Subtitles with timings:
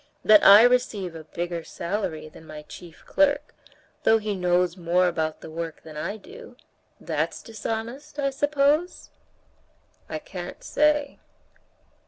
[0.25, 3.53] That I receive a bigger salary than my chief clerk,
[4.01, 9.11] though he knows more about the work than I do—that's dishonest, I suppose?"
[10.09, 11.19] "I can't say."